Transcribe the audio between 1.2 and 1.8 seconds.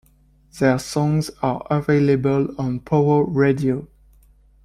are